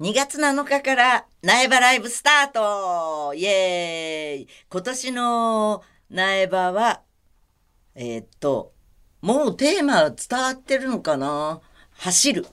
[0.00, 3.34] 2月7日から苗場ライブスタート。
[3.34, 4.48] イエーイ。
[4.70, 7.02] 今年の苗場は、
[7.94, 8.72] えーっと、
[9.20, 11.60] もうテーマ伝わってるのかな？
[11.92, 12.46] 走る。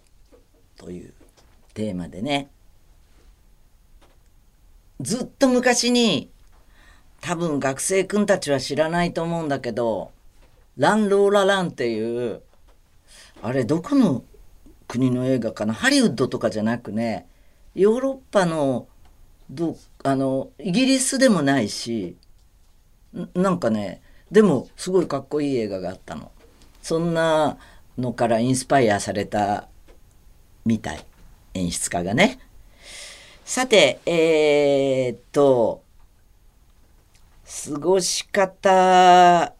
[0.76, 1.14] という
[1.74, 2.50] テーマでね。
[5.00, 6.30] ずっと昔に、
[7.22, 10.12] 多分学生くんたちは知らないと思うんだけど、
[10.76, 12.42] ランローラランっていう、
[13.42, 14.26] あれどこの
[14.90, 15.74] 国の映画かな？
[15.74, 17.26] ハリウッドとかじゃなくね、
[17.78, 18.88] ヨーロッパの、
[19.52, 22.18] ど、あの、イギリスでもないし、
[23.36, 26.32] なんかね、でもすごいかっこいい映画があったの。
[26.82, 27.60] そんな
[27.96, 29.68] のからインスパイアされた
[30.66, 31.06] みたい。
[31.54, 32.40] 演出家がね。
[33.46, 35.84] さて、えー、っと、
[37.66, 39.54] 過ごし方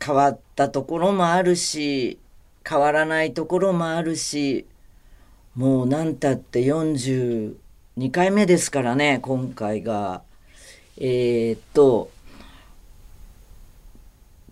[0.00, 2.20] 変わったところもあるし、
[2.64, 4.66] 変わらないところもあるし、
[5.56, 7.54] もう何たって42
[8.12, 10.22] 回目ですからね、今回が。
[10.98, 12.10] えー、っと、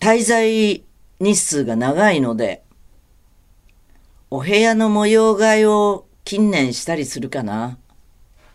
[0.01, 0.83] 滞在
[1.21, 2.63] 日数が長いので、
[4.31, 7.77] お部屋の模様替えを近年したりするかな。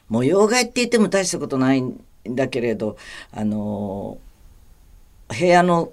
[0.08, 2.98] 模様替えって言っても大したことないんだけれど、
[3.32, 4.18] あの、
[5.28, 5.92] 部屋の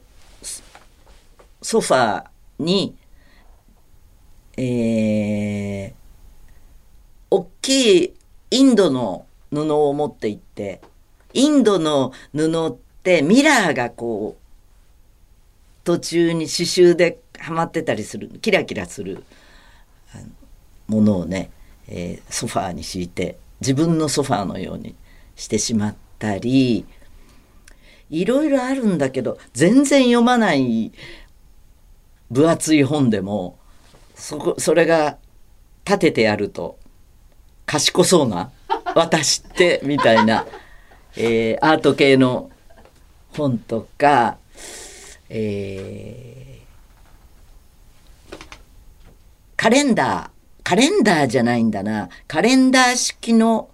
[1.60, 2.26] ソファー
[2.58, 2.96] に、
[4.56, 6.05] えー、
[7.30, 8.14] 大きい
[8.50, 10.80] インドの布を持って行って、
[11.32, 19.24] インドの布ってミラーがこう、途中に刺繍ではまってたりする、キラキラする
[20.88, 21.50] ものをね、
[21.88, 24.94] えーソファーに敷いて、自分のソファーのように
[25.36, 26.86] してしまったり、
[28.10, 30.92] いろいろあるんだけど、全然読まない
[32.30, 33.58] 分厚い本でも、
[34.14, 35.18] そこ、それが
[35.84, 36.78] 立ててやると、
[37.66, 38.50] 賢そうな、
[38.94, 40.46] 私って、みたいな、
[41.16, 42.50] えーアート系の
[43.32, 44.38] 本とか、
[45.28, 46.46] えー
[49.56, 50.30] カレンダー、
[50.62, 53.68] カレンダーじゃないんだな、カレンダー式の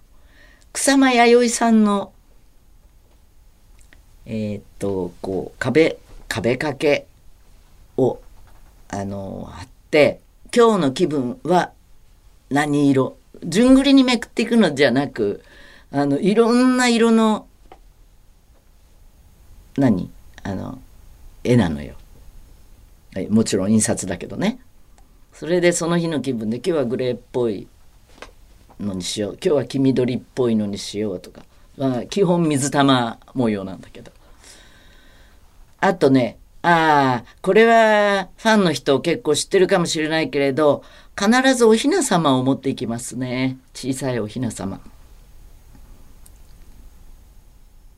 [0.71, 2.13] 草間彌生さんの、
[4.25, 7.05] えーっと、こう、壁、壁掛け
[7.97, 8.19] を、
[8.87, 10.21] あの、貼って、
[10.55, 11.71] 今日の気分は
[12.49, 13.17] 何色？
[13.45, 15.43] 順繰りにめくっていくのじゃなく、
[15.91, 17.47] あの、いろんな色の、
[19.77, 20.09] 何？
[20.43, 20.79] あの、
[21.43, 21.95] 絵なのよ。
[23.15, 24.59] はいもちろん印刷だけどね。
[25.33, 27.67] それでその日の気分で今日はグレーっぽい
[28.79, 31.43] のにしよう今日は黄緑っぽいのにしようとか、
[31.77, 34.11] まあ、基本水玉模様なんだけど
[35.79, 40.83] あとねああこれはファンの人結構知ってるかもしれないけれど
[41.17, 43.57] 必ずお雛様を持っていきますね。
[43.73, 44.81] 小さいお雛様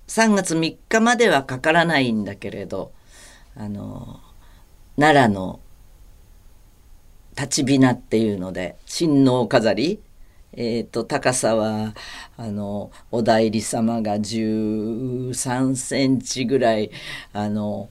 [0.08, 2.92] 3月3日まではかからないんだけれど
[3.56, 4.20] あの
[4.98, 5.59] 奈良の
[7.36, 10.00] 立ちびなっていうので親王飾り。
[10.58, 11.94] えー、と高さは
[12.38, 16.92] あのお内裏様が13センチぐらい
[17.34, 17.90] あの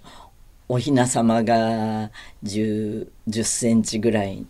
[0.66, 2.10] お雛様が
[2.42, 4.46] 10, 10センチぐらい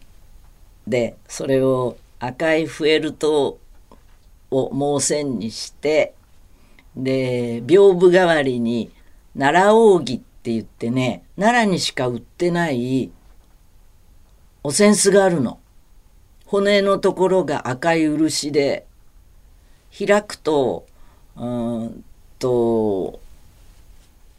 [0.87, 3.59] でそれを赤いフェルト
[4.50, 6.15] を毛線にして
[6.97, 8.91] で屏風代わりに
[9.37, 13.11] 奈良扇って言ってね奈良にしか売ってない
[14.62, 15.59] お扇子があるの。
[16.47, 18.87] 骨のところが赤い漆で
[19.97, 20.87] 開くと
[21.37, 22.05] うん
[22.39, 23.19] と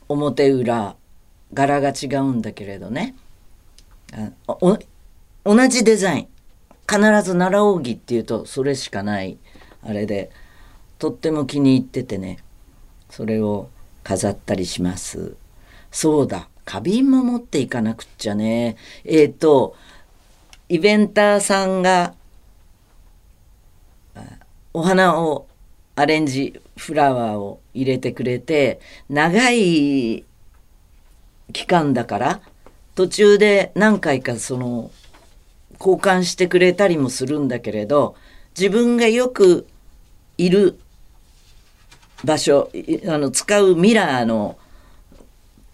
[0.08, 0.96] 表裏
[1.54, 3.16] 柄が違うんだけれどね
[5.44, 6.28] 同じデザイン
[6.88, 9.38] 必ず奈良扇っていうとそれしかない
[9.84, 10.32] あれで
[10.98, 12.40] とっても気に入っててね。
[13.10, 13.70] それを
[14.04, 15.36] 飾ったりします。
[15.92, 16.48] そうだ。
[16.66, 18.76] 花瓶も持っていかなくっちゃね。
[19.04, 19.76] えっ、と
[20.68, 22.14] イベンターさんが
[24.74, 25.48] お花を
[25.96, 28.80] アレンジフラワーを入れてくれて
[29.10, 30.26] 長い
[31.54, 32.42] 期間だから
[32.96, 34.92] 途中で何回かその
[35.80, 38.16] 交換してくれたりもするんだけれど
[38.58, 39.68] 自分がよく
[40.38, 40.80] いる
[42.24, 42.70] 場所
[43.08, 44.58] あの使うミラーの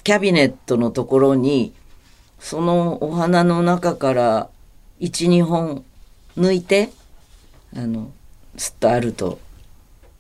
[0.03, 1.74] キャビネットのところに
[2.39, 4.50] そのお花の中から
[5.00, 5.86] 12本
[6.38, 6.89] 抜いて
[7.75, 8.12] あの
[8.57, 9.39] すっとあると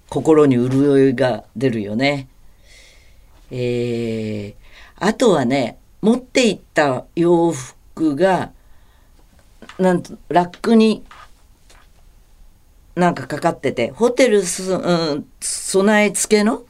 [0.09, 2.27] 心に潤いが出るよね。
[3.49, 4.53] えー、
[4.97, 8.51] あとはね持っていった洋服が
[9.81, 11.03] なんとラックに
[12.95, 16.63] なんかかかっててホテルす、うん、備え付けの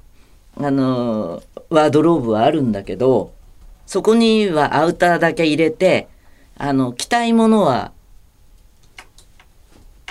[0.57, 3.33] あのワードローブはあるんだけど
[3.85, 6.07] そこにはアウターだけ入れて
[6.57, 7.91] あの着たいものは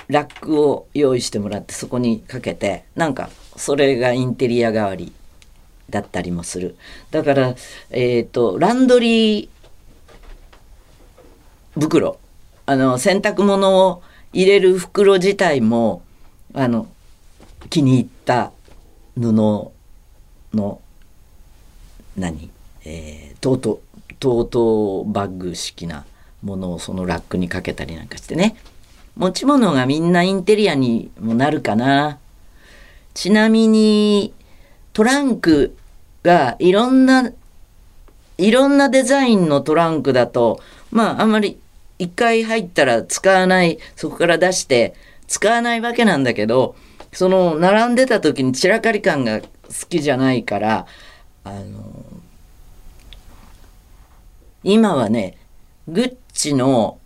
[0.09, 5.13] ラックを用意してもらってそこにかけてなんかそれがインテリア代わり
[5.89, 6.77] だったりもする。
[7.11, 7.55] だから
[7.91, 9.49] えっ、とランドリー
[11.81, 12.19] 袋
[12.71, 14.01] あの洗濯物を
[14.33, 16.03] 入れる袋自体も
[16.55, 16.87] あの
[17.69, 18.53] 気に入った
[19.17, 19.73] 布の
[22.17, 22.49] 何、
[22.85, 23.81] えー、トート
[24.21, 26.05] トートバッグ式な
[26.45, 28.55] ものをそのラックにかけたりなんかしてね。
[29.17, 32.21] 持ち物がみんなインテリアにもなるかな。
[33.15, 34.33] ちなみに
[34.93, 35.77] トランク
[36.23, 37.33] がいろんな
[38.39, 40.61] いろんなデザインのトランクだと
[40.93, 41.60] まああんまり
[42.01, 44.95] 一回入ったら使わないそこから出して
[45.29, 46.75] 使わないわけなんだけど
[47.13, 49.47] その並んでた時に散らかり感が好
[49.87, 50.87] きじゃないから
[51.45, 52.05] あの
[54.65, 55.37] 今はね
[55.87, 56.99] グッチの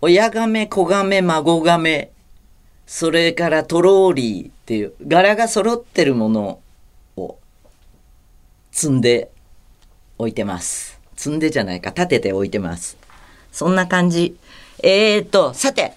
[0.00, 2.12] 親亀子亀孫亀
[2.86, 6.60] それからトローリーっていう柄が揃ってるもの
[7.16, 7.38] を
[8.70, 9.32] 積んで
[10.18, 11.00] 置いてます。
[11.16, 13.01] 積んでじゃないか立てて置いてます。
[13.52, 14.36] そんな感じ。
[14.82, 15.92] えーとさて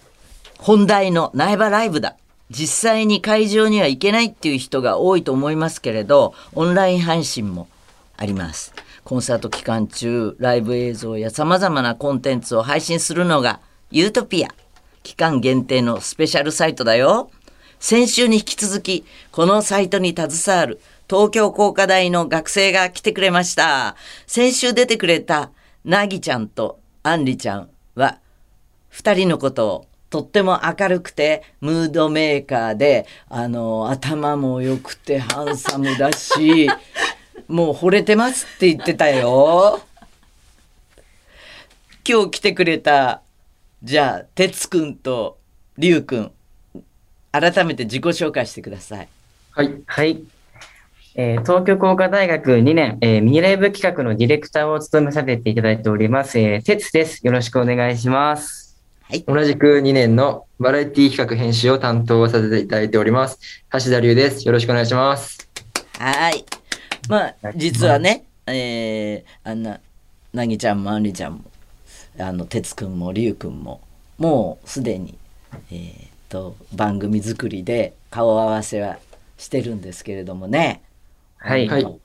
[0.60, 2.16] 本題の苗場ライブだ。
[2.52, 7.68] 実際に会場には行けないっていう人が多いと思いますけれどオンライン配信も
[8.18, 8.74] あります。
[9.04, 13.60] コンサート期間中ライブ映像やさまざまなコンテンツを配信するのが
[13.92, 14.50] ユートピア。
[15.04, 17.30] 期間限定のスペシャルサイトだよ。
[17.80, 23.96] 先週に引き続きこのサイトに携わる東京工科大の学生が来てくれました。
[24.26, 25.52] 先週出てくれた
[25.84, 28.18] なぎちゃんとあんりちゃんは
[28.90, 36.68] 二人のことをとっても明るくてムードメーカーであの頭も良くてハンサムだし
[37.48, 39.84] もう惚れてますって言ってたよ。
[42.08, 43.22] 今日来てくれた
[43.84, 45.38] じゃあ哲くんと
[45.78, 46.32] りゅうくん
[47.32, 49.08] 改めて自己紹介してください。
[49.52, 49.76] はい。
[49.86, 50.24] はい。
[51.18, 57.26] えー東京工科大学2年、えーミニライブ企画のディレクターを務めさせていただいております、えー、哲です。
[57.26, 58.84] よろしくお願いします。
[59.26, 63.40] 同じく2年のバラエティ企画編集を担当させていただいております。
[63.72, 64.46] 橋田龍です。
[64.46, 65.48] よろしくお願いします。
[65.98, 66.44] はい。
[67.08, 69.80] まあ実はね、えーあんな
[70.34, 71.44] なぎちゃんもあんりちゃんも
[72.20, 73.80] あの哲くんもりゅうくんも
[74.18, 75.18] もうすでに
[75.72, 78.98] えーっと番組作りで顔合わせは
[79.38, 80.82] してるんですけれどもね。
[81.46, 81.68] はい。
[81.68, 82.00] はい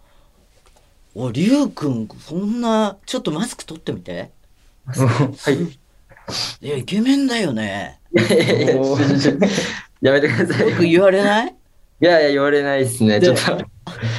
[1.13, 4.31] おりゅうくんそんなちょっとマスク取ってみて。
[4.87, 6.65] はい。
[6.65, 7.99] いやイケメンだよね。
[8.15, 8.19] お
[8.97, 9.49] ー
[10.03, 10.71] やめてください。
[10.71, 11.55] よく言われない？
[12.01, 13.21] いやいや、言われないですね。
[13.21, 13.59] ちょっと。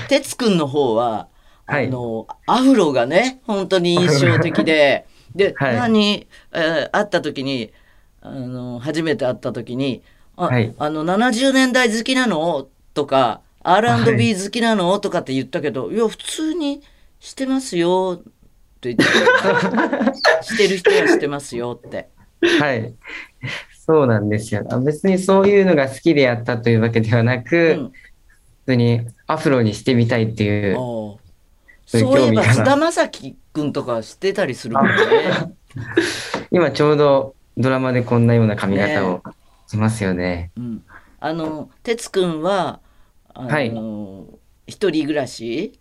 [0.09, 1.27] 哲くんの方は、
[1.65, 7.71] はいあのアフロがね本当に印象的で で、はい何、えー会った時に
[8.21, 10.01] あの初めて会った時に
[10.35, 16.81] 「あ,、はいあの70年代好きなの?」とか「R&B 好きなの?」とかって言ったけど「いや普通に
[17.19, 18.23] してますよ」っ
[18.81, 19.03] て言って
[20.43, 22.09] してる人はしてますよって。
[22.59, 22.93] はい。
[23.85, 24.65] そうなんですよ。
[24.69, 27.91] あ別にそういうのが好きでやったというわけではなく、うん
[28.61, 30.75] 普通にアフロにしてみたいっていう。
[30.75, 34.93] そういえば菅田将暉君とかしてたりするもんね。
[36.51, 39.23] 今ちょうどドラマでこんなような髪型を
[39.67, 40.51] しますよね。
[40.55, 40.83] うん、
[41.19, 42.79] あの哲くんは
[43.33, 43.71] あの、はい
[44.67, 45.79] 一人暮らし？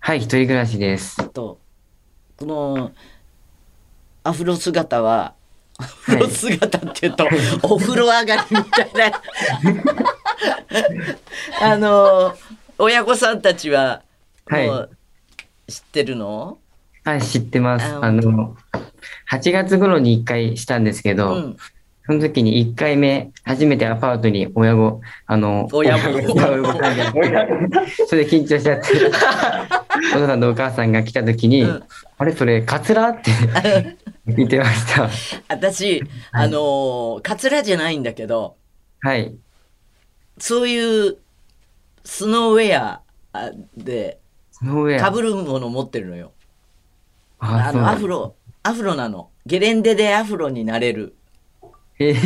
[0.00, 1.28] はい、一人暮らしです。
[1.30, 1.58] と
[2.36, 2.92] この
[4.22, 5.34] アフロ姿は
[5.78, 7.26] アフロ姿っていうと、
[7.62, 9.22] お風呂上がりみたいな。
[11.74, 12.36] あの
[12.78, 14.02] 親御さんたちは
[14.46, 14.66] はい。
[14.66, 14.90] もう
[15.66, 16.58] 知ってるの、
[17.04, 17.86] はい、知ってます。
[17.86, 18.56] ああの、
[19.30, 21.56] 8月頃に1回したんですけど、うん、
[22.08, 26.00] その時に1回目、初めてアパートに親御、あの、親御
[26.38, 26.72] さんが、
[28.08, 28.88] それで緊張しちゃって、
[30.16, 31.84] お父さんとお母さんが来た時に、うん。
[32.16, 33.10] あれそれ、カツラ？
[33.10, 33.30] って
[34.26, 35.10] 言ってました。
[35.48, 38.56] 私あのカツラじゃないんだけど
[39.00, 39.34] はい。
[40.38, 41.18] そういう
[42.04, 43.00] スノーウェア
[43.34, 44.18] あで
[44.50, 46.32] その上かぶるもの持ってるのよ。
[47.38, 49.28] ああのアフロアフロなの。
[49.44, 51.12] ゲレンデでアフロになれる。
[51.12, 51.17] えー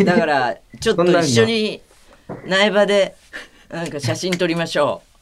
[0.04, 1.80] だからちょっと一緒に
[2.46, 3.16] 苗場で
[3.70, 5.12] なんか写真撮りましょう。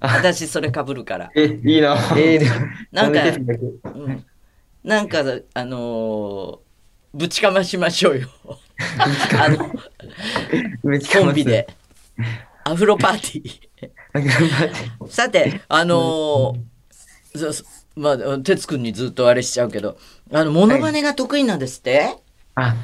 [0.00, 1.96] 私それかぶるから、え、いいな。
[2.16, 2.40] え
[2.92, 4.24] なんかうん、
[4.84, 5.24] なんか
[5.54, 6.58] あのー
[7.14, 8.28] ぶちかましましょうよ。
[9.40, 11.66] あのコンビで。
[12.64, 15.08] アフロパーティー。
[15.08, 17.64] さて、あのー
[17.96, 19.98] まあ、哲くんにずっとあれしちゃうけど、
[20.32, 22.16] あの、モノマネが得意なんですって、
[22.54, 22.76] あ、はい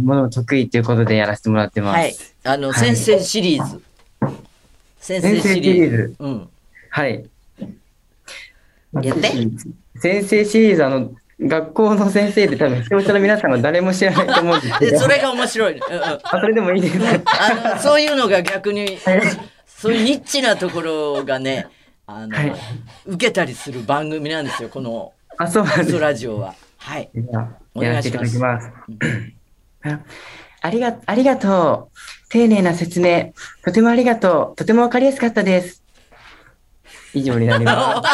[0.00, 1.96] もの得意ということでやらせてもらってます。
[1.96, 2.14] はい。
[2.44, 3.82] あの、はい先生シリーズ。
[4.98, 6.14] 先生シシリーズ。
[6.18, 6.48] うん。
[6.90, 7.24] はい。
[9.02, 9.32] やって。
[10.00, 14.98] 先生シリーズ、あの、学校の先生で多分視聴者の皆さんは誰も知らないと思うんですけで、ど。
[15.00, 15.86] それが面白いの。
[15.86, 16.02] うんうん。
[16.02, 16.98] あ、それでもいいです。
[17.26, 18.98] あの、そういうのが逆に、
[19.66, 21.66] そういうニッチなところがね、
[22.06, 22.54] あの、はい
[23.06, 26.00] 受けたりする番組なんですよ、この、あ、そう。
[26.00, 26.54] ラジオは。
[26.78, 27.10] はい。
[27.74, 28.70] お願いしてますいただきます。
[29.84, 30.00] あ
[30.62, 31.98] ありが、ありがとう。
[32.30, 33.32] 丁寧な説明。
[33.64, 34.56] とてもありがとう。
[34.56, 35.82] とてもわかりやすかったです。
[37.12, 38.08] 以上になります。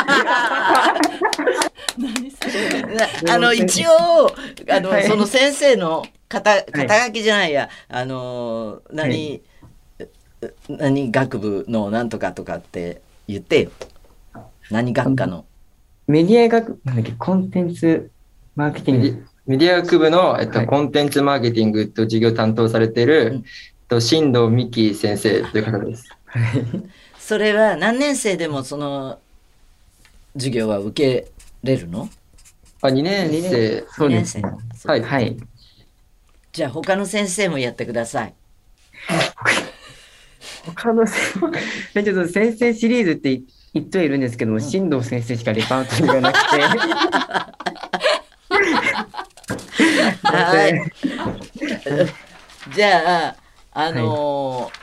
[3.27, 3.91] なあの、一応、
[4.69, 9.43] あの、はいその先生の肩、肩書きじゃないや、あの、何、
[10.69, 13.71] 何学部のなんとかとかって言ってよ。
[14.71, 15.45] 何学科の。
[16.09, 18.11] メディア学、なんだっけ、コンテンツ
[18.57, 19.27] マーケティング。
[19.47, 23.43] メディア学部の、えっとはいコンテンツマーケティングと授業を担当されている、うんえっ
[23.89, 26.05] と新藤美希先生という方です。
[26.27, 26.65] はい。
[27.19, 29.19] それは何年生でもその
[30.35, 31.31] 授業は受け
[31.63, 32.09] れるの？
[32.83, 33.85] あ、2年生。
[33.91, 34.59] そうです二年。
[34.75, 35.03] 生はい。
[35.03, 35.37] はい。
[36.53, 38.35] じゃあ他の先生もやってください。
[40.67, 41.19] 他の先
[41.95, 43.41] 生、 ちょっと先生シリーズって
[43.75, 47.70] 言ってはいるんですけども、新藤先生しかレパートリーがなくて。
[50.31, 50.93] はい。
[52.75, 53.37] じゃあ、
[53.73, 54.81] あのー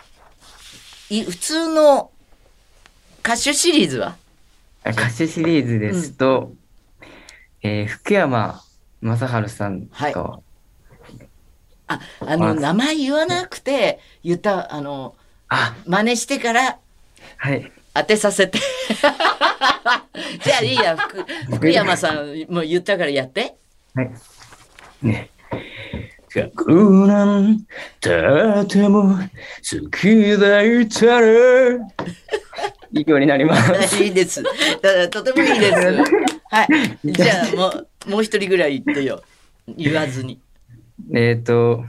[1.10, 2.12] い普通の
[3.22, 4.18] 歌手シリーズは？
[4.84, 6.54] あ歌手シリーズですと、
[7.62, 8.62] えー福山
[9.04, 10.14] 雅治さんと、はい
[11.90, 15.16] あ、あの、あ名前言わなくて、言った、あの、
[15.48, 16.80] あ、真似してから
[17.38, 17.72] はい。
[17.94, 18.60] 当てさせて。
[20.44, 21.26] じゃあいいや、福
[21.56, 23.56] 福山さんも言ったからやって。
[23.96, 24.12] はい。
[25.02, 25.30] ね。
[26.30, 27.66] 格なん
[28.00, 31.78] とても好きだったら
[32.92, 33.98] 以上になります。
[34.04, 34.44] いいです。
[35.10, 35.78] とてもいいです。
[36.50, 36.68] はい。
[37.04, 37.70] じゃあも
[38.08, 39.24] う、もう一人ぐらい言ってよ。
[39.68, 40.40] 言わずに。
[41.14, 41.86] えっ、と、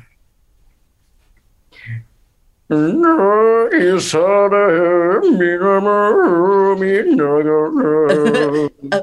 [2.69, 8.99] ないされみなも見ながら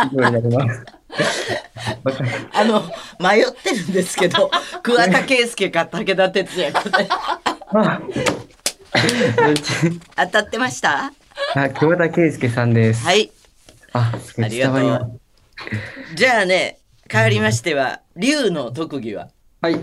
[2.53, 2.83] あの、
[3.19, 4.49] 迷ってるんですけど、
[4.83, 6.83] 桑田佳祐か武田鉄矢か
[10.15, 11.11] 当たってました？
[11.55, 13.03] あ、桑田佳祐さんです。
[13.05, 13.31] はい。
[13.93, 15.19] あ、ありがとう。
[16.15, 16.79] じゃあね、
[17.09, 19.29] 変わりましては、龍の特技は？
[19.61, 19.79] はい。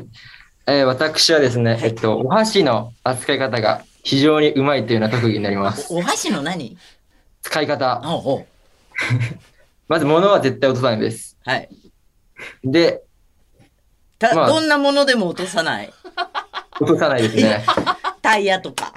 [0.67, 5.87] えー私はですね、えっと、お箸の扱い方が非常にうまいというような特技になります。
[5.91, 6.77] お箸の何？
[7.43, 8.01] 使い方。
[8.05, 8.47] あおう
[9.89, 11.39] まず物は絶対落とさないです。
[11.45, 11.69] はい。
[12.63, 13.03] で、
[14.19, 15.93] た、まあどんなものでも落とさない。
[16.81, 17.65] 落とさないですね。
[18.23, 18.93] タイヤとか。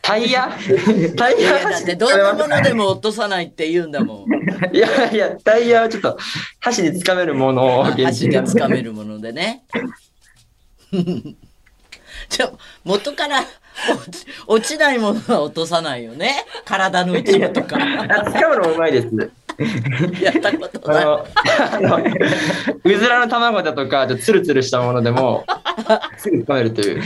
[0.00, 0.50] タイヤ？
[1.16, 4.74] タイいヤやだってどんなものでも落とさないって言うんだもん。
[4.74, 6.18] いやいや、タイヤはちょっと
[6.60, 9.64] 箸で掴めるものを限箸で掴めるものでね。
[12.28, 12.52] じゃあ
[12.84, 13.44] 元から
[14.46, 16.44] 落ちないものは落とさないよね。
[16.64, 17.76] 体の一部とか。
[17.76, 17.80] あ
[18.30, 19.08] 掴むのもうまいです。
[20.20, 21.06] やったことない。
[22.84, 25.44] うずらの卵だとか、ちょっとツルツルしたものでも、
[26.18, 27.02] すぐ掴めるという。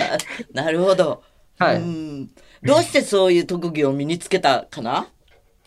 [0.52, 1.22] なるほど。
[1.58, 1.76] はい。
[1.76, 2.30] うん
[2.62, 5.06] どうしてそういう特技を身につけたかな？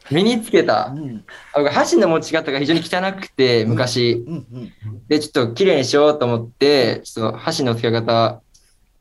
[0.10, 0.94] 身につけた？
[0.94, 1.00] う。
[1.00, 1.24] ん
[1.72, 4.24] 箸の持ち方が非常に汚くて、昔。
[4.28, 5.08] うんうん。
[5.08, 8.42] で、ちょっと綺麗にしようと思って、ちょっと箸の付け方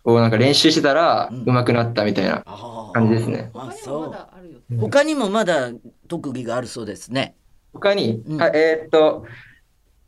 [0.04, 3.50] をなんか練習してたら、うん上手くなったみたいなあ感じですね。
[3.54, 4.76] あ、まそう。
[4.78, 5.70] 他にもまだ
[6.06, 7.34] 特技があるそうですね。
[7.72, 9.26] 他に、うんはいえーっと、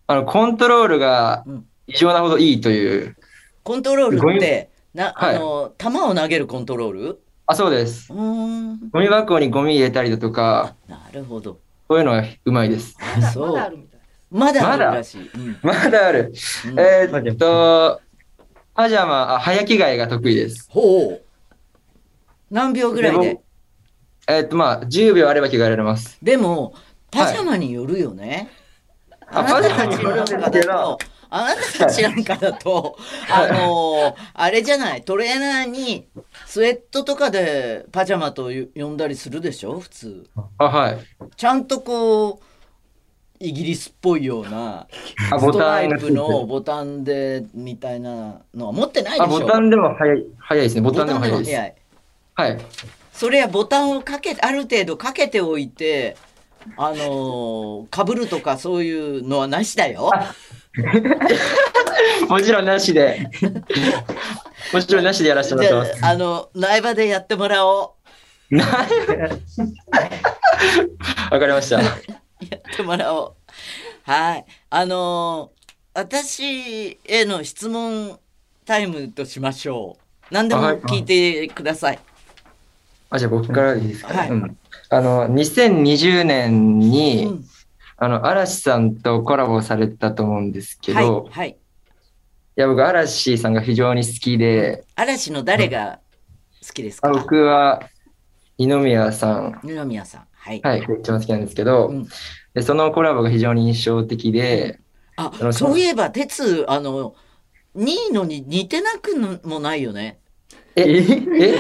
[0.07, 3.17] あの、コントロールがうん異常なほどいいという。
[3.65, 7.21] コントロールって、な、はいあの、球を投げるコントロール？
[7.47, 8.13] あ、そうです。
[8.13, 8.89] うーん。
[8.91, 11.59] ゴミ箱にゴミ入れたりだとか、なるほど。
[11.89, 12.97] そういうのがうまいです。
[13.01, 14.01] あまだそうまだあるみたい。
[14.31, 15.31] まだあるまだらしい。
[15.35, 16.33] うんまだある。
[16.67, 18.01] うんえーっと、
[18.75, 20.69] パジャマ、あ、早着替えが得意です。
[20.71, 21.23] ほう。
[22.51, 23.41] 何秒ぐらいで？
[24.29, 26.17] えーっと、まあ、10秒あれば着替えられます。
[26.23, 26.75] でも、
[27.13, 28.51] パジャマによるよね。
[29.29, 30.99] ああなたたちなんかだと、
[31.31, 32.99] あなたたちなんかだと、
[33.31, 36.09] あのーあれじゃない、トレーナーに
[36.47, 40.27] スウェットとかでパジャマと呼んだりするでしょ、普通。
[40.59, 40.99] あ、はい。
[41.37, 42.45] ちゃんとこう、
[43.41, 44.87] イギリスっぽいような
[45.31, 49.41] あ、ストライプのボタンでみたいなのは持ってないであ、しょ？
[49.41, 50.81] ボタンでも早い、早いですね。
[50.81, 51.51] ボタンでも早いです。
[51.51, 51.75] 早い
[52.35, 52.59] はい。
[53.13, 56.17] それはボタンをかけある程度かけておいて
[56.77, 60.11] あのかぶるとかそういうのはなしだよ。
[62.29, 63.29] もちろんなしで。
[64.73, 66.05] もちろんなしでやらせてもらってます。
[66.05, 67.95] ああの苗場でやってもらお
[71.31, 71.79] わかりました。
[71.79, 71.89] うや
[72.57, 73.35] ってもらおう。
[74.05, 75.53] はいあの
[75.95, 78.19] 私への質問
[78.65, 79.99] タイムとしましょ
[80.31, 80.35] う。
[80.35, 81.99] 何でも聞いてください。
[83.11, 84.57] あ、じゃあ僕からでいいですか、ねはいうん
[84.93, 87.45] あの、2020年に、うん
[87.97, 91.51] あの、嵐さんとコラボされたと思うんですけはいど、はい。
[91.51, 91.55] い
[92.57, 96.01] や、僕、嵐さんが非常に好きで、嵐の誰が
[96.67, 97.13] 好きですあか。
[97.19, 97.89] 僕は
[98.59, 100.27] 二宮さん、二宮さん。
[100.35, 100.61] はい。
[100.63, 102.09] はい、一番好きなんですけど、うん
[102.53, 104.79] でそのコラボが非常に印象的で、
[105.17, 107.15] あそういえば鉄あの
[107.77, 109.17] 2位のに似てなく
[109.49, 110.19] もないよね。
[110.77, 111.55] え、え、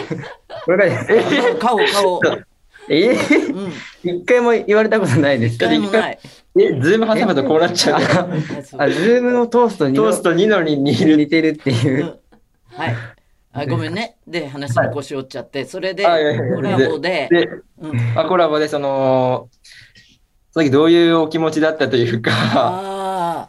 [0.67, 2.21] これが、え、顔顔。
[2.89, 3.73] え、うん。
[4.03, 6.19] 一回も言われたことないです一回もない。
[6.59, 8.01] え、ズーム挟むとこうなっちゃう。
[8.79, 11.17] あズームのトーストにトースト2のに似る。
[11.17, 12.07] 似てるっていうう。
[12.07, 12.19] ん
[12.77, 12.97] はい。
[13.55, 14.17] あごめんね。
[14.27, 17.49] で話に腰折っちゃって、それでコラボで、で、
[17.79, 19.49] うん、あコラボでその、
[20.53, 23.49] その時どういうお気持ちだったというか、あ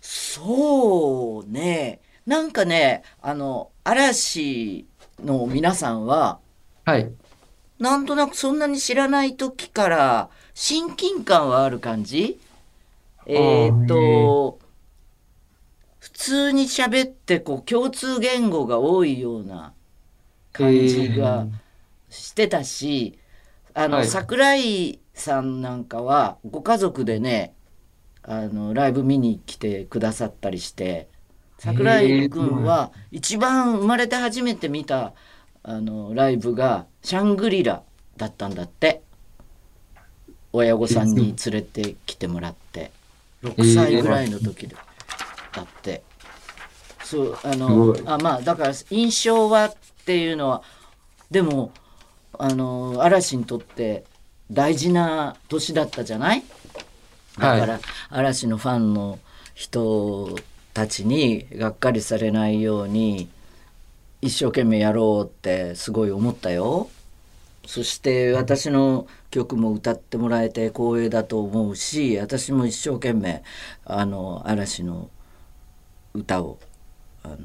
[0.00, 2.00] そうね。
[2.26, 4.86] なんかねあの嵐
[5.22, 6.38] の皆さんは
[6.84, 7.12] はい。
[7.78, 12.38] なんとなくそんなに知らない時から親近感はある感じ？
[13.26, 14.58] えーっと
[15.98, 19.72] 普通に喋ってこう共通言語が多いような
[20.52, 21.46] 感じが
[22.10, 23.18] してたし、
[23.72, 24.06] あの、はい。
[24.06, 27.54] 桜井さんなんかはご家族でね
[28.22, 31.08] あのライブ見に来てくださったりして
[31.58, 35.14] 桜井君は一番生まれて初めて見た
[35.64, 37.82] あのライブがシャングリラ
[38.16, 39.02] だったんだって。
[40.52, 42.92] 親御さんに連れてきてもらって。
[43.42, 44.76] 6歳ぐらいの時で
[45.52, 46.02] だって。
[47.02, 49.74] そうあすのあまあだから印象はっ
[50.06, 50.62] ていうのは
[51.30, 51.72] でも
[52.38, 54.04] あの嵐にとって
[54.50, 56.42] 大事な年だったじゃない。
[57.38, 59.18] だから、嵐のファンの
[59.54, 60.36] 人
[60.72, 63.28] たちにがっかりされないように
[64.24, 66.88] 一生懸命やろうってすごい思ったよ。
[67.66, 73.42] そして私の曲も歌ってもらえて光栄だと思うし私も一生懸命
[73.84, 75.10] あの嵐の
[76.14, 76.58] 歌を
[77.22, 77.36] あの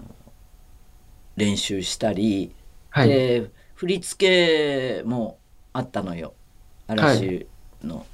[1.36, 2.54] 練習したり、
[2.90, 3.10] はい。
[3.10, 5.38] で振り付けも
[5.74, 6.34] あったのよ
[6.88, 7.46] 嵐
[7.84, 8.06] の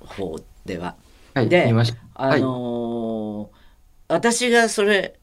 [0.00, 0.94] 方では。
[1.34, 1.48] はい。
[1.48, 1.98] で見ました。
[2.14, 3.60] あのー
[4.10, 5.19] 私がそれ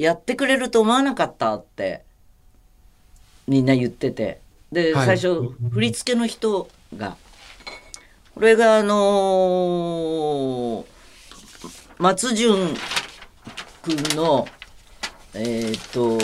[0.00, 2.02] やってくれると思わなかったって
[3.46, 4.40] みんな言ってて。
[4.72, 5.06] で、はい。
[5.06, 7.16] 最初振り付けの人が
[8.34, 10.86] これがあのー
[11.98, 12.74] 松潤
[13.82, 14.48] 君の
[15.34, 16.18] えっ、と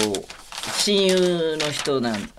[0.78, 2.30] 親友の人なん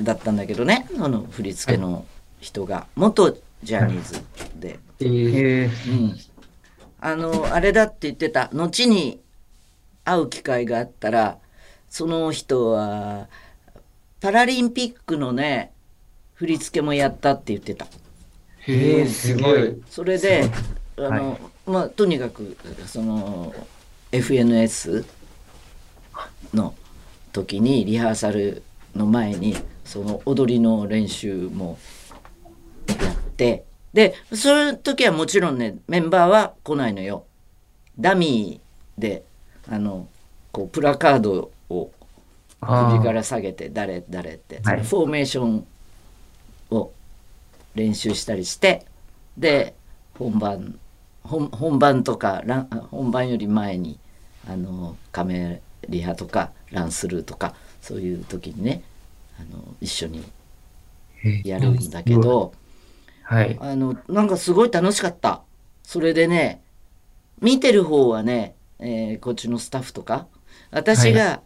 [0.00, 0.86] だったんだけどね。
[0.96, 2.06] その振り付けの
[2.40, 4.22] 人が、元ジャニーズ
[4.54, 4.78] で。
[5.00, 5.90] えー。
[5.90, 6.16] うん、
[7.00, 8.50] あのあれだって言ってた。
[8.52, 9.20] 後に
[10.06, 11.38] 会う機会があったら
[11.90, 13.28] その人は
[14.20, 15.72] パラリンピックのね
[16.34, 17.86] 振り付けもやったって言ってた
[18.60, 19.82] へえ、すごい。
[19.88, 20.44] それで
[20.96, 23.54] あの、まあとにかくその
[24.12, 25.04] FNS
[26.54, 26.74] の
[27.32, 28.62] 時にリハーサル
[28.94, 31.78] の前にその踊りの練習も
[32.88, 37.24] やってでその時はもちろんねメンバーは来ないのよ。
[37.98, 39.24] ダミーで
[39.68, 40.08] あの
[40.52, 41.90] こうプラカードを
[42.60, 44.82] 首から下げて誰誰って、はい。
[44.82, 45.66] フォーメーション
[46.70, 46.92] を
[47.74, 48.86] 練習したりして
[49.36, 49.74] で
[50.18, 50.78] 本番
[51.22, 53.98] 本本番とかラン本番より前に
[54.48, 58.82] あのカメリハとかランスルーとかそういう時にね
[59.38, 60.24] あの一緒に
[61.44, 62.52] やるんだけど、
[63.22, 63.56] はい。
[63.60, 65.42] あのなんかすごい楽しかった。
[65.82, 66.62] それでね
[67.40, 70.26] 見てる方はね、えーこっちのスタッフとか。
[70.70, 71.40] 私が、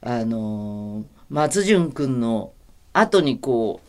[0.00, 2.52] あのー松潤くんの
[2.94, 3.80] 後にこ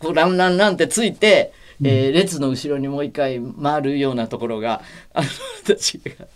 [0.00, 4.82] うこうランランランってついて、えー列の後ろにもう一回回るようなところが
[5.14, 5.28] あの
[5.64, 6.26] 私が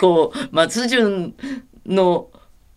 [0.00, 1.34] こう松潤
[1.86, 2.28] の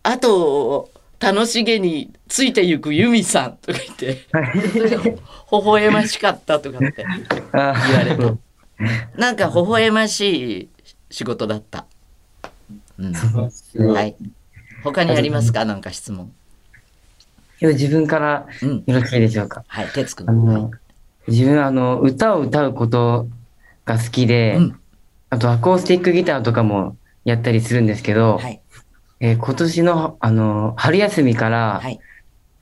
[0.02, 5.16] 後を楽しげについてゆく由美さんとか言って微
[5.50, 7.04] 笑ましかったとかって
[7.52, 8.38] あ言われて。
[9.16, 10.68] なんか微笑ましい
[11.10, 11.86] 仕事だった。
[12.98, 14.16] うん、はい。
[14.82, 15.64] 他にありますか？
[15.64, 16.32] なんか質問。
[17.60, 18.84] では自分からうん。
[18.86, 19.64] よろしいでしょうか？
[19.66, 20.44] はい、哲くあん。
[20.44, 20.70] の、
[21.26, 23.28] 自分あの、歌を歌うこと
[23.84, 24.80] が好きで、うん
[25.30, 28.60] あとアコースティックギターとかもやったりするんですけど、はい。
[29.18, 31.98] えー今年の、あの、春休みから、はい。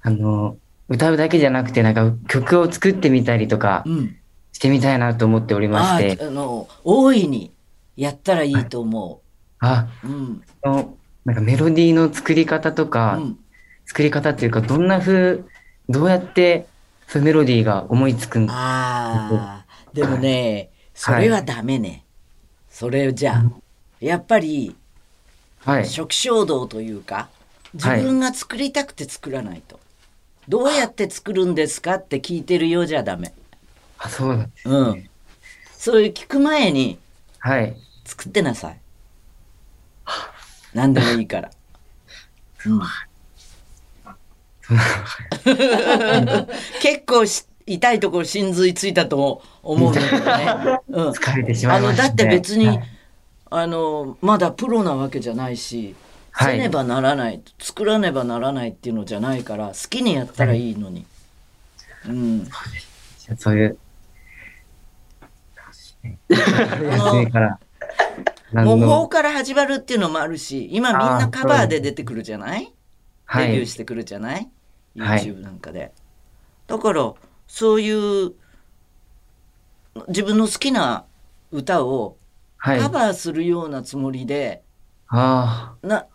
[0.01, 0.57] あの、
[0.89, 4.17] 歌うだけじゃなくて、なんか曲を作ってみたりとかうん。
[4.53, 7.53] してみたいなと思っておりまあして、あの、大いに
[7.97, 9.22] やったらいいと思
[9.63, 10.09] あ、う。
[10.09, 10.43] うん。
[10.63, 13.39] あのなんかメロディーの作り方とか、うん。
[13.87, 15.43] 作り方っていうか、どんな風、
[15.89, 16.67] どうやって、
[17.09, 22.05] そういうメロディーが思いつくんああ、でもね、それはダメね。
[22.71, 23.45] それじゃあ、
[24.01, 24.75] やっぱり、
[25.65, 25.85] はい。
[25.85, 27.29] 初期衝動というか、
[27.75, 29.79] 自はい分が作りたくて作らないと。
[30.49, 33.33] どうやって作るんですかって聞いてるようじゃダメ。
[33.99, 34.69] あ、そうなんです。
[34.69, 35.09] うん。
[35.77, 36.99] そういう聞く前に
[37.39, 37.77] はい。
[38.05, 38.82] 作ってなさい。
[40.75, 41.51] 何でもいいから。
[42.65, 42.81] うん、
[46.81, 50.81] 結構し痛いところ心髄ついたと思うんだけどね。
[50.89, 52.09] うん、疲れてしまあのいました、ね。
[52.09, 52.89] だって別に、はい
[53.55, 55.95] あのまだプロなわけじゃないし、
[56.31, 61.05] はいせねばならない作らねばならないっていうのじゃないから好きにやったらいいのに。
[62.09, 62.49] うん、
[63.37, 63.79] そういう。
[68.53, 72.73] 模の倣から始まるっていうのもあるし今みんなカバーで出てくるじゃない？
[73.25, 73.49] はい。
[73.49, 74.51] デビューしてくるじゃない、
[74.99, 75.93] はい ?YouTube なんかで。
[76.67, 77.13] だから
[77.47, 77.91] そうい
[78.27, 78.33] う
[80.09, 81.05] 自分の好きな
[81.51, 82.17] 歌を
[82.57, 82.79] はい。
[82.79, 84.63] カバーするようなつもりで、
[85.09, 86.07] あな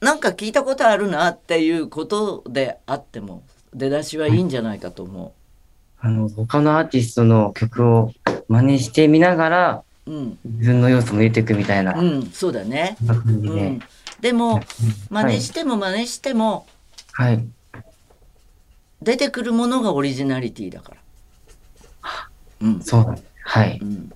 [0.00, 3.42] なんか聞いたことあるなっていうことであっても
[3.74, 5.34] 出だしはいいんじゃないかと思
[6.00, 6.06] あ。
[6.06, 8.12] あの、他のアーティストの曲を
[8.48, 10.10] 真似してみながら、う。
[10.10, 11.94] うん、自分の要素も入れていくみたいな。
[11.94, 12.96] うん、そうだね。
[13.06, 13.80] うん、
[14.20, 14.60] でも
[15.10, 16.66] 真はい似しても真似しても
[17.12, 17.44] はい。
[19.02, 22.28] 出てくるものがオリジナリティだから。
[22.60, 23.24] うんそうなんです。
[23.44, 23.78] はい。
[23.82, 24.12] うん、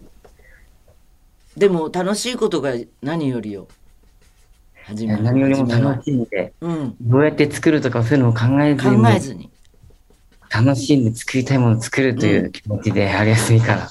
[1.57, 2.73] でも楽しいことが
[3.03, 3.69] 何よりよ。
[4.89, 9.51] 何よりも楽しんで、うん、どうやって作るとかそういうのを考えずに、考えずに。
[10.49, 13.89] 楽しんで作りたいものを作るという気持ちで、春休みから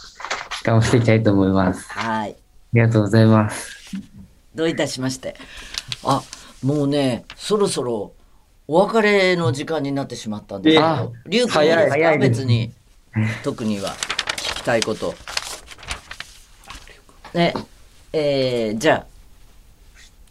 [0.66, 1.88] 頑張っていきたいと思います。
[1.92, 2.32] はい。
[2.32, 2.36] あ
[2.74, 3.92] りがとうございます。
[4.56, 5.36] どういたしまして。
[6.04, 6.24] あ、
[6.64, 8.14] もうね、そろそろ
[8.68, 12.72] お別れの時間になってしまったんですけあど、リュウ君いい早い別に、
[13.44, 13.92] 特には
[14.38, 15.14] 聞きたいこと。
[17.34, 17.54] ね、
[18.14, 19.06] えーじゃ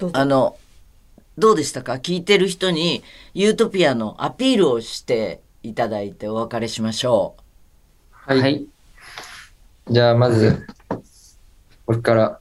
[0.03, 0.57] あ、あの、
[1.39, 1.95] どうでしたか？
[1.95, 7.37] 聞いてる人にユートピアのアピールをしていただいてお別れしましょ
[8.11, 8.41] はい。
[8.41, 8.67] はい。
[9.91, 10.67] じゃあ、まず、
[11.87, 12.41] 僕から。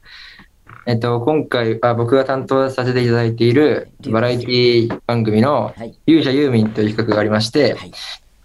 [0.86, 5.74] えっと、今回、あ僕が担当させていただいているバラエティ番組の。
[6.06, 7.92] 勇者ユーミンという企画がありまして、はい。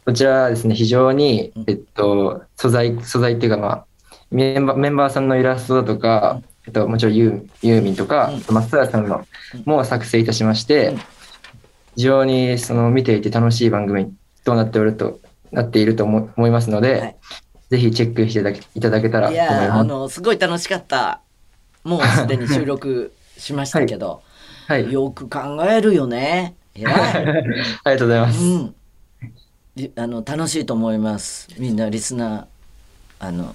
[0.05, 3.87] こちらはですね、非常にうん、えっと、素材、素材っていうか、まあ、
[4.31, 10.99] メンバーメンバーさんのイラストだとか、えっと、もちろんユーミンとか、うん松浦さんのうんも作成いたしまして、うん
[11.95, 15.19] 非常にその見ていて楽しい番組となっておると、
[15.51, 17.17] なっていると思思いますので、はい
[17.71, 19.85] ぜひチェックしていただけいただけたらいと思いやーあ。
[19.85, 21.21] のすごい楽しかった。
[21.85, 24.23] もうすでに収録しましたけど、
[24.67, 24.93] はい。
[24.93, 26.55] よく考えるよね。
[26.75, 27.35] 偉い、あり
[27.85, 28.45] がとうございます。
[28.45, 28.75] うん、
[29.77, 31.49] りあの楽しいと思います。
[31.59, 32.47] みんなリスナー
[33.21, 33.55] あの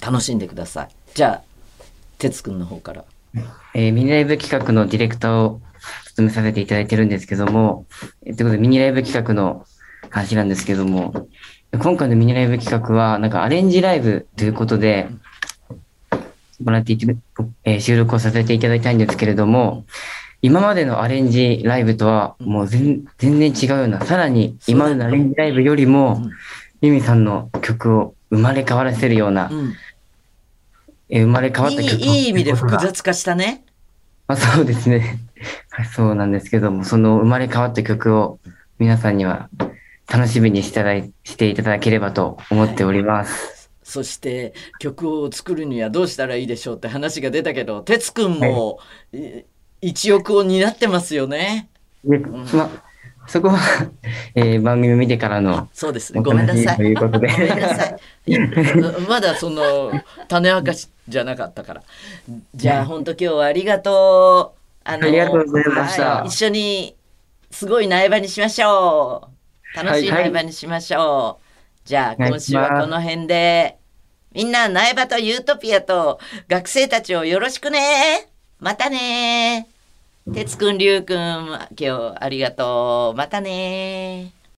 [0.00, 0.88] 楽しんでください。
[1.14, 1.82] じゃあ
[2.18, 3.04] 哲くんの方から。
[3.74, 5.60] えーミニライブ企画のディレクターを
[6.06, 7.86] 務めさせていただいてるんですけども、
[8.24, 9.66] えーということでミニライブ企画の
[10.10, 11.28] 話なんですけども、
[11.72, 15.08] 今回のミニライブ企画は、なんかアレンジライブということで、
[16.62, 17.14] もらっていて、
[17.64, 19.84] えー収録をさせていただきたいんですけれども、
[20.42, 26.30] 今までのアレンジライブとはもう全全然違うような、さらに今までのアレンジライブよりもうん、
[26.80, 29.74] ユミさんの曲を生まれ変わらせるような、うん。
[31.10, 33.64] えー生まれ変わっいた曲をいいい意味で複雑化したね。
[34.28, 35.20] まあ、そうですね。
[35.70, 38.38] は いそうなんですけども、その生まれ変わった曲を
[38.78, 39.48] 皆さんには
[40.16, 43.70] 楽しみにしていただいしていただければと思っております。
[43.82, 48.80] そして曲を作るにはどうしたらいいでしょうって話が出たけど哲くんも、
[49.12, 49.44] い
[49.82, 51.68] 一翼を担ってますよね
[52.02, 52.70] で、まあ、
[53.28, 53.58] そこは、
[54.34, 57.28] えー番組を見てからのそうですねおごめんなさい話ということで。
[57.28, 58.32] ごめんなさい。
[58.32, 58.38] い
[59.08, 59.92] まだその
[60.26, 61.82] 種明かしじゃなかったから。
[62.54, 64.58] じゃあ本当今日はありがとう。
[64.84, 66.96] あありがとうございましたはい一緒に
[67.50, 69.35] すごい苗場にしましょう。
[69.76, 71.40] 楽しいはい苗場にしましょ
[71.84, 71.88] う。
[71.88, 73.78] じゃあはい今週はこの辺で
[74.36, 78.28] みんな、苗場とユートピアと学生たちをよろしくね。
[78.58, 79.66] またね。
[80.30, 83.16] 哲くん、りゅうくん、今日ありがとう。
[83.16, 84.35] またね。